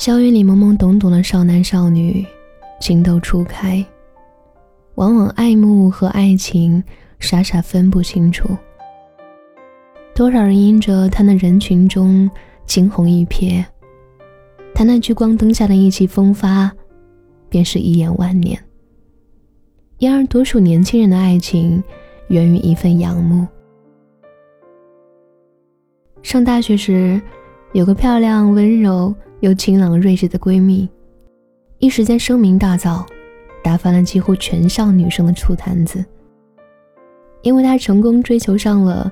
[0.00, 2.24] 校园里懵懵懂懂的少男少女，
[2.80, 3.84] 情窦初开，
[4.94, 6.82] 往往爱慕和爱情
[7.18, 8.48] 傻傻分不清楚。
[10.14, 12.30] 多少人因着他那人群中
[12.64, 13.62] 惊鸿一瞥，
[14.74, 16.72] 他那聚光灯下的意气风发，
[17.50, 18.58] 便是一眼万年。
[19.98, 21.84] 然而，多数年轻人的爱情
[22.28, 23.46] 源于一份仰慕。
[26.22, 27.20] 上大学时，
[27.74, 30.88] 有个漂亮、温柔又清朗睿智的闺蜜，
[31.78, 33.04] 一时间声名大噪，
[33.64, 36.04] 打翻了几乎全校女生的醋坛子。
[37.42, 39.10] 因为她成功追求上了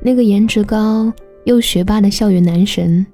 [0.00, 1.12] 那个颜值高
[1.44, 3.06] 又学霸的校园男神。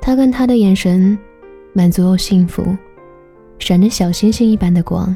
[0.00, 1.18] 他看她的眼神，
[1.72, 2.64] 满足又幸福。
[3.58, 5.14] 闪着小星星一般的光。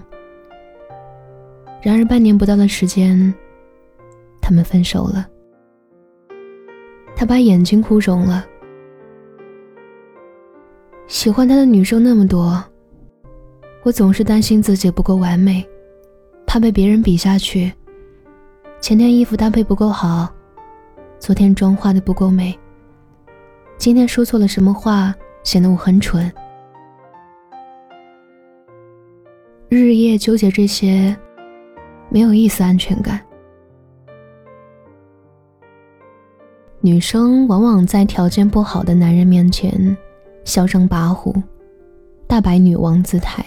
[1.83, 3.33] 然而半年不到的时间，
[4.41, 5.27] 他们分手了。
[7.17, 8.47] 他把眼睛哭肿了。
[11.15, 12.61] 喜欢他的女生那么多，
[13.85, 15.65] 我总是担心自己不够完美，
[16.45, 17.73] 怕被别人比下去。
[18.81, 20.29] 前天衣服搭配不够好，
[21.21, 22.53] 昨天妆化的不够美，
[23.79, 26.31] 今天说错了什么话，显得我很蠢。
[29.69, 31.17] 日夜纠结这些，
[32.09, 33.21] 没有一丝安全感。
[36.81, 39.97] 女生往往在条件不好的男人面前
[40.45, 41.35] 嚣张跋扈，
[42.27, 43.43] 大摆女王姿态；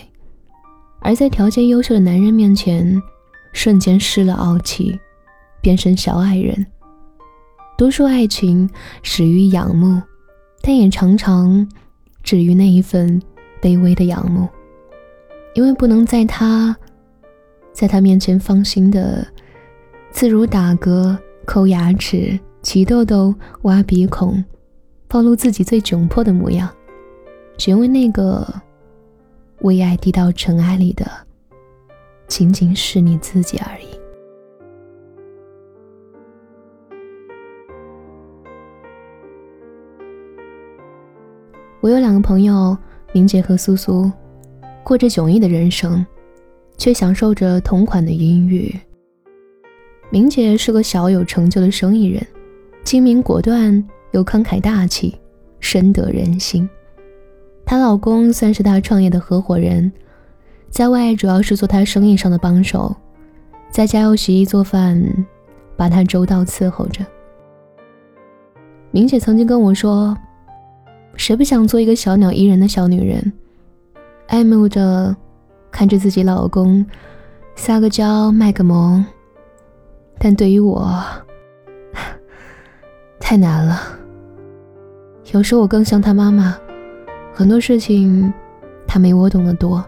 [0.99, 3.01] 而在条件优秀的男人面前，
[3.53, 4.99] 瞬间失了傲气，
[5.61, 6.65] 变身小矮人。
[7.77, 8.69] 多数爱情
[9.03, 10.01] 始于仰慕，
[10.61, 11.67] 但也常常
[12.23, 13.21] 止于那一份
[13.61, 14.47] 卑微的仰慕。
[15.53, 16.75] 因为不能在他，
[17.73, 19.25] 在他面前放心的
[20.11, 24.43] 自如打嗝、抠牙齿、起痘痘、挖鼻孔，
[25.07, 26.69] 暴露自己最窘迫的模样，
[27.57, 28.47] 只因为那个
[29.61, 31.09] 为爱低到尘埃里的，
[32.27, 33.87] 仅仅是你自己而已。
[41.81, 42.77] 我有两个朋友，
[43.13, 44.11] 明姐和苏苏。
[44.83, 46.05] 过着迥异的人生，
[46.77, 48.73] 却享受着同款的音誉。
[50.09, 52.25] 明姐是个小有成就的生意人，
[52.83, 55.19] 精明果断又慷慨大气，
[55.59, 56.69] 深得人心。
[57.67, 59.91] 她老公算是她创业的合伙人，
[60.69, 62.95] 在外主要是做她生意上的帮手，
[63.69, 65.03] 在家又洗衣做饭，
[65.75, 67.05] 把她周到伺候着。
[68.89, 70.17] 明姐曾经跟我说
[71.17, 73.33] ：“谁不想做一个小鸟依人的小女人？”
[74.27, 75.13] 爱慕着
[75.69, 76.85] 看着自己老公
[77.55, 79.05] 撒个娇卖个萌，
[80.17, 80.89] 但对于我
[83.19, 83.81] 太难了。
[85.33, 86.57] 有时候我更像他妈妈，
[87.37, 88.33] 很多事情
[88.87, 89.85] 他没我懂得多。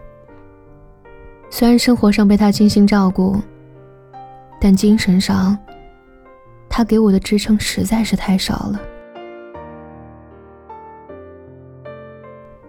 [1.50, 3.42] 虽然生活上被他精心照顾，
[4.62, 5.58] 但精神上
[6.70, 8.80] 他给我的支撑实在是太少了。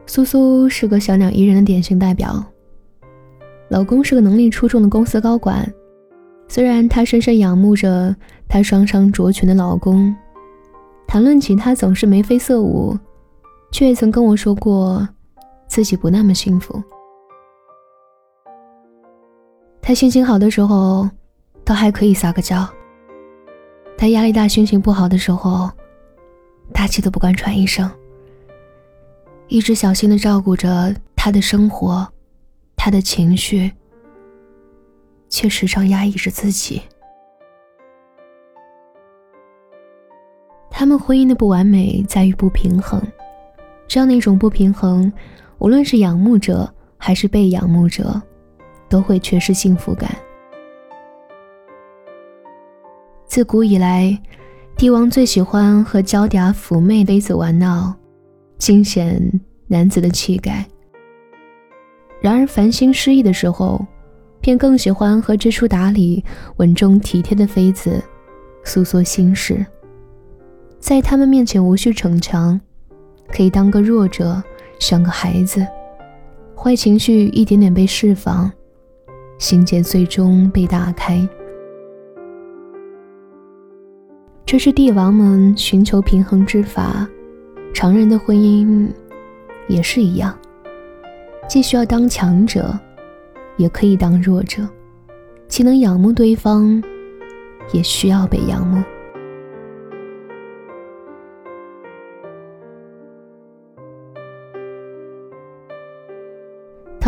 [0.07, 2.43] 苏苏是个小鸟依人的典型代表。
[3.69, 5.71] 老公是个能力出众的公司高管，
[6.49, 8.17] 虽然她深深仰慕着
[8.49, 10.17] 她双商卓群的老公，
[11.07, 12.99] 谈论起他总是眉飞色舞，
[13.71, 15.09] 却也曾跟我说过
[15.67, 16.83] 自己不那么幸福。
[19.81, 21.09] 他心情好的时候，
[21.65, 22.69] 倒还可以撒个娇；
[23.97, 25.71] 他压力大、心情不好的时候，
[26.73, 27.91] 大气都不敢喘一声。
[29.49, 32.07] 一直小心的照顾着他的生活，
[32.77, 33.73] 他的情绪，
[35.29, 36.83] 却时常压抑着自己。
[40.71, 43.03] 他们婚姻的不完美在于不平衡，
[43.91, 45.13] 这样的一种不平衡，
[45.59, 48.23] 无论是仰慕者还是被仰慕者，
[48.89, 50.09] 都会缺失幸福感。
[53.27, 54.17] 自古以来，
[54.77, 57.93] 帝王最喜欢和娇嗲妩媚的妃子玩闹。
[58.59, 59.21] 惊显
[59.67, 60.65] 男子的气概。
[62.21, 63.85] 然而烦心失意的时候，
[64.41, 66.25] 便更喜欢和知书达理、
[66.59, 68.01] 稳重体贴的妃子
[68.63, 69.67] 诉说心事。
[70.79, 72.61] 在他们面前无需逞强，
[73.33, 74.43] 可以当个弱者，
[74.79, 75.67] 像个孩子。
[76.57, 78.51] 坏情绪一点点被释放，
[79.39, 81.27] 心结最终被打开。
[84.45, 87.09] 这是帝王们寻求平衡之法。
[87.73, 88.89] 常人的婚姻
[89.69, 90.37] 也是一样，
[91.49, 92.77] 既需要当强者，
[93.57, 94.69] 也可以当弱者，
[95.47, 96.83] 既能仰慕对方，
[97.73, 98.83] 也需要被仰慕。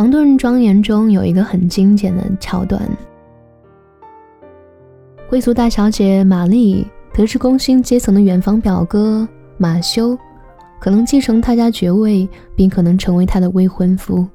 [0.02, 2.82] 唐顿庄园中有一个很经典的桥段：
[5.30, 6.84] 贵族大小姐玛丽
[7.14, 9.28] 得知工薪阶层的远房表哥
[9.58, 10.18] 马修
[10.80, 14.26] 可能继承他家爵位，并可能成为他的未婚夫。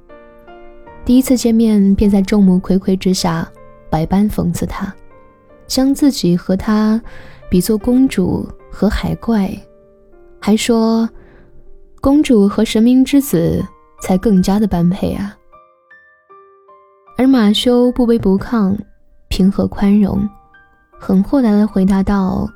[1.03, 3.45] 第一次见面，便在众目睽睽之下
[3.89, 4.95] 百般讽刺他，
[5.67, 7.01] 将自己和他
[7.49, 9.51] 比作公主和海怪，
[10.39, 11.09] 还说
[11.99, 13.61] 公主和神明之子
[14.01, 15.37] 才更加的般配啊。
[17.19, 18.77] 而马修不卑不亢，
[19.27, 20.29] 平和宽容，
[20.99, 22.47] 很豁达的回答道：“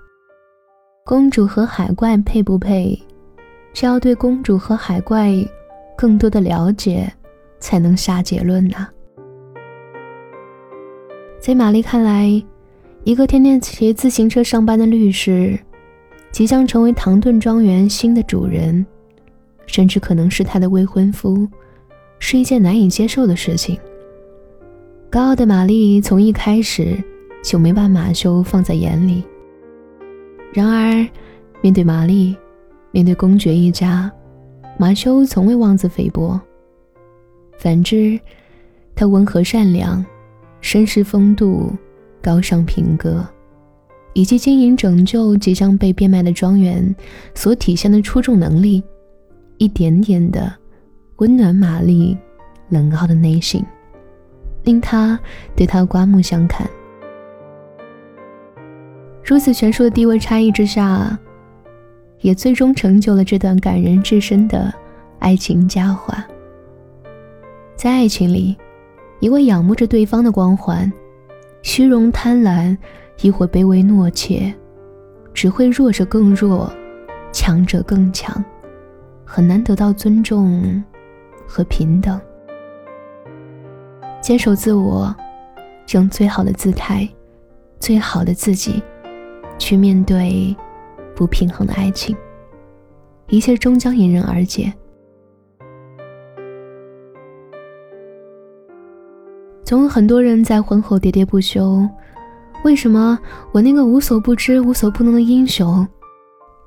[1.04, 2.96] 公主和海怪配不配，
[3.74, 5.34] 是要对公主和海怪
[5.98, 7.12] 更多的了解，
[7.60, 8.88] 才能下结论呐。”
[11.42, 12.32] 在玛丽看来，
[13.04, 15.60] 一个天天骑自行车上班的律师，
[16.32, 18.86] 即将成为唐顿庄园新的主人，
[19.66, 21.48] 甚至可能是他的未婚夫，
[22.20, 23.80] 是一件难以接受的事情。
[25.12, 26.98] 高傲的玛丽从一开始
[27.44, 29.22] 就没把马修放在眼里。
[30.54, 31.06] 然而，
[31.60, 32.34] 面对玛丽，
[32.92, 34.10] 面对公爵一家，
[34.78, 36.40] 马修从未妄自菲薄。
[37.60, 38.18] 反之，
[38.96, 40.04] 他温和善良、
[40.62, 41.74] 绅士风度、
[42.22, 43.28] 高尚品格，
[44.14, 46.96] 以及经营拯救即将被变卖的庄园
[47.36, 48.82] 所体现的出众能力，
[49.58, 50.50] 一点点的
[51.18, 52.18] 温暖玛丽
[52.70, 53.62] 冷傲的内心。
[54.64, 55.20] 令他
[55.56, 56.70] 对他刮目相看。
[59.24, 61.18] 如此悬殊的地位差异之下，
[62.22, 64.74] 也最终成就了这段感人至深的
[65.20, 66.26] 爱情佳话。
[67.76, 68.58] 在爱情里，
[69.20, 70.92] 一味仰慕着对方的光环，
[71.62, 72.78] 虚荣贪婪，
[73.22, 74.54] 亦或卑微懦怯，
[75.34, 76.72] 只会弱者更弱，
[77.32, 78.44] 强者更强，
[79.24, 80.84] 很难得到尊重
[81.48, 82.20] 和平等。
[84.22, 85.14] 坚守自我，
[85.94, 87.10] 用最好的姿态、
[87.80, 88.82] 最好的自己，
[89.58, 90.56] 去面对
[91.16, 92.16] 不平衡的爱情，
[93.30, 94.72] 一切终将迎刃而解。
[99.66, 101.88] 总有很多人在婚后喋喋不休：
[102.64, 103.18] 为什么
[103.52, 105.88] 我那个无所不知、无所不能的英雄，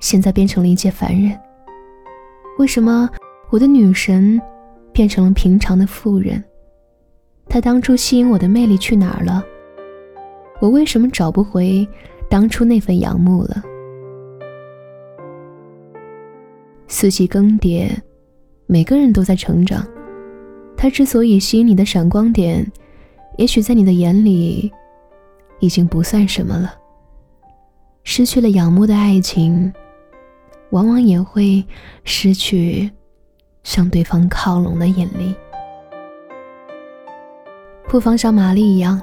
[0.01, 1.39] 现在变成了一介凡人？
[2.57, 3.09] 为什么
[3.49, 4.41] 我的女神
[4.91, 6.43] 变成了平常的妇人？
[7.47, 9.43] 他当初吸引我的魅力去哪儿了？
[10.61, 11.87] 我为什么找不回
[12.29, 13.61] 当初那份仰慕了？
[16.87, 17.89] 四季更迭，
[18.67, 19.85] 每个人都在成长。
[20.77, 22.69] 他之所以吸引你的闪光点，
[23.37, 24.71] 也许在你的眼里
[25.59, 26.73] 已经不算什么了。
[28.03, 29.73] 失去了仰慕的爱情，
[30.69, 31.65] 往往也会
[32.03, 32.91] 失去
[33.63, 35.33] 向对方靠拢的引力。
[37.87, 39.01] 不妨像玛丽一样，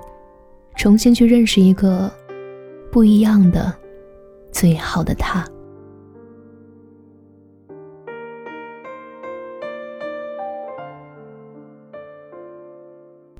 [0.76, 2.12] 重新去认识一个
[2.90, 3.72] 不一样的、
[4.50, 5.44] 最好的他。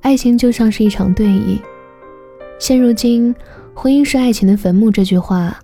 [0.01, 1.59] 爱情就像是一场对弈，
[2.57, 3.33] 现如今
[3.75, 5.55] “婚姻是爱情的坟墓”这句话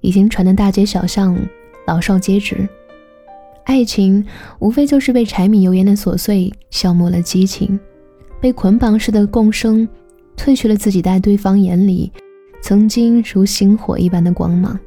[0.00, 1.38] 已经传得大街小巷，
[1.86, 2.68] 老少皆知。
[3.64, 4.24] 爱情
[4.58, 7.78] 无非就是被柴米油盐的琐碎消磨了激情。
[8.40, 9.88] 被捆绑式的共生，
[10.36, 12.12] 褪去了自己在对方眼里
[12.60, 14.78] 曾经如星火一般的光芒。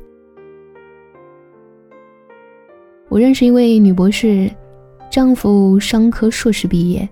[3.09, 4.49] 我认识一位女博士，
[5.09, 7.09] 丈夫商科硕士毕业，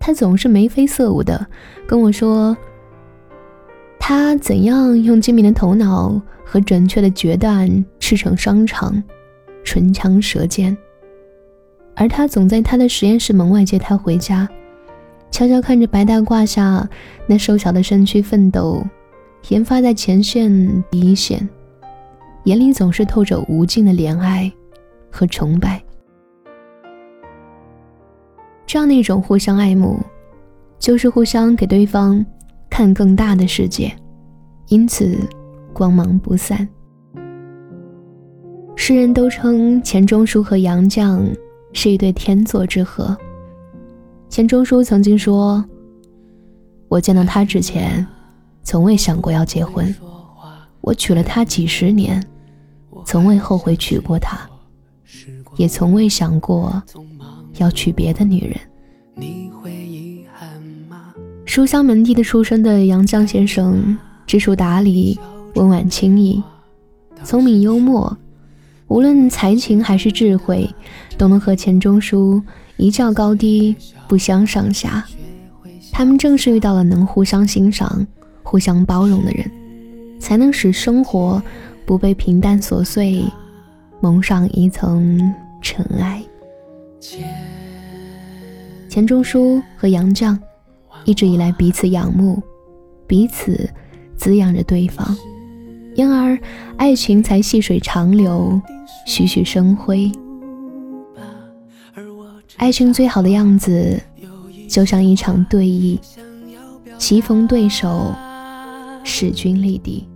[0.00, 1.46] 她总是眉飞色舞的
[1.86, 2.56] 跟我说，
[4.00, 9.00] 她怎样用精明的头脑和准确的决断驰骋商场，
[9.62, 10.76] 唇枪舌剑，
[11.94, 14.48] 而他总在他的实验室门外接她回家。
[15.32, 16.88] 悄悄看着白大褂下
[17.26, 18.84] 那瘦小的身躯奋斗，
[19.48, 21.48] 研发在前线第一线，
[22.44, 24.52] 眼里总是透着无尽的怜爱
[25.10, 25.82] 和崇拜。
[28.66, 29.98] 这样的一种互相爱慕，
[30.78, 32.24] 就是互相给对方
[32.68, 33.90] 看更大的世界，
[34.68, 35.18] 因此
[35.72, 36.68] 光芒不散。
[38.76, 41.34] 世人都称钱钟书和杨绛
[41.72, 43.16] 是一对天作之合。
[44.32, 45.62] 钱钟书曾经说
[46.88, 48.06] ：“我见到他之前，
[48.62, 49.94] 从未想过要结婚。
[50.80, 52.26] 我娶了她几十年，
[53.04, 54.40] 从未后悔娶过她，
[55.56, 56.82] 也从未想过
[57.58, 58.58] 要娶别的女人。”
[61.44, 65.20] 书香门第的出身的杨绛先生，知书达理，
[65.56, 66.42] 温婉清逸，
[67.22, 68.16] 聪明幽默，
[68.88, 70.74] 无论才情还是智慧，
[71.18, 72.42] 都能和钱钟书。
[72.76, 73.76] 一较高低，
[74.08, 75.04] 不相上下。
[75.92, 78.06] 他们正是遇到了能互相欣赏、
[78.42, 79.50] 互相包容的人，
[80.18, 81.42] 才能使生活
[81.84, 83.24] 不被平淡琐碎
[84.00, 86.22] 蒙上一层尘埃。
[88.88, 90.36] 钱钟书和杨绛
[91.04, 92.42] 一直以来彼此仰慕，
[93.06, 93.68] 彼此
[94.16, 95.16] 滋养着对方，
[95.94, 96.38] 因而
[96.76, 98.60] 爱情才细水长流，
[99.06, 100.10] 栩栩生辉。
[102.62, 104.00] 爱情最好的样子。
[104.68, 105.98] 就像一场对弈，
[106.96, 108.14] 棋逢对手，
[109.02, 110.06] 势均力敌。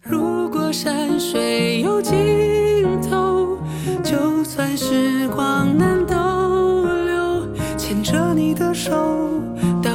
[0.00, 2.12] 如果山水有尽
[3.08, 3.56] 头，
[4.02, 6.16] 就算时光难逗
[7.06, 7.46] 留，
[7.76, 8.90] 牵着你的手
[9.80, 9.93] 到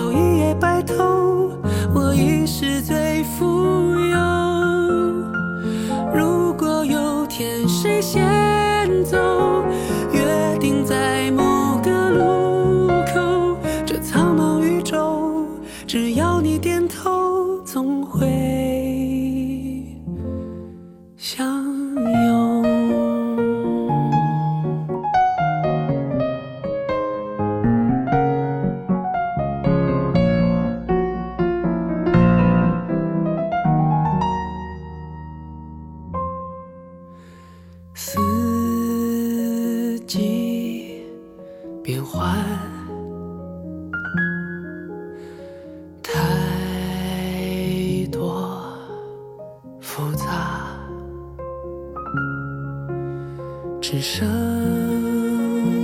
[53.92, 54.30] 只剩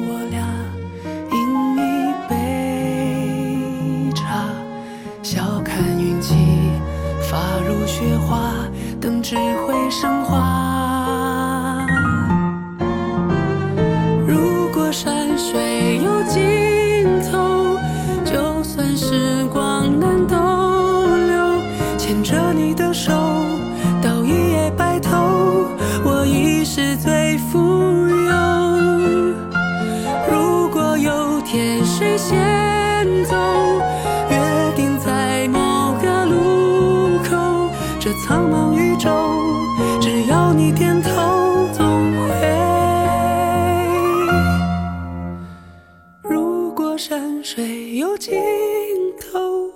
[0.07, 0.39] 我俩，
[1.31, 1.35] 饮
[1.75, 4.45] 一杯茶，
[5.23, 6.35] 笑看云起，
[7.23, 8.53] 发如雪花，
[9.01, 10.64] 等智慧升华。
[48.17, 48.33] 尽
[49.19, 49.71] 头，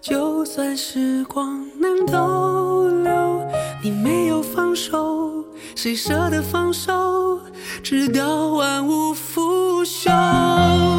[0.00, 3.46] 就算时光能逗留，
[3.82, 5.44] 你没有放手，
[5.74, 7.40] 谁舍得放手？
[7.82, 10.91] 直到万物腐朽。